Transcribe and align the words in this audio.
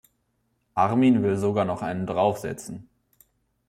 Armin 0.73 1.21
will 1.21 1.37
sogar 1.37 1.63
noch 1.63 1.83
einen 1.83 2.07
draufsetzen. 2.07 2.89